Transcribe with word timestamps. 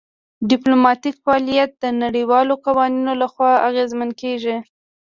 ډیپلوماتیک 0.49 1.15
فعالیت 1.23 1.71
د 1.83 1.85
نړیوالو 2.03 2.53
قوانینو 2.65 3.11
لخوا 3.21 3.51
اغیزمن 3.69 4.09
کیږي 4.21 4.55